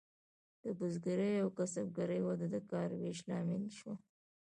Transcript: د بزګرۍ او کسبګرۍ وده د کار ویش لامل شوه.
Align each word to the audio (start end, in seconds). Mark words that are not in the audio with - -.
د 0.63 0.65
بزګرۍ 0.77 1.33
او 1.43 1.49
کسبګرۍ 1.57 2.21
وده 2.23 2.47
د 2.53 2.57
کار 2.71 2.89
ویش 2.99 3.19
لامل 3.29 3.63
شوه. 3.77 3.95